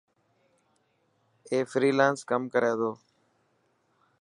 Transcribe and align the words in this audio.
اي 1.49 1.59
فرالانس 1.71 2.19
ڪم 2.29 2.41
ڪري 2.53 2.71
تو. 2.79 2.91